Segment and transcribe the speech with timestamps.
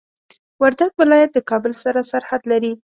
[0.61, 2.73] وردګ ولايت د کابل سره سرحد لري.